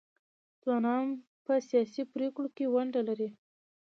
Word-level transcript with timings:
ځوانان 0.61 1.05
په 1.45 1.53
سیاسي 1.69 2.03
پریکړو 2.13 2.47
کې 2.55 2.65
ونډه 2.73 3.01
لري. 3.09 3.29